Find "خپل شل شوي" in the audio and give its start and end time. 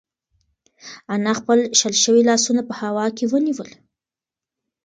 1.39-2.21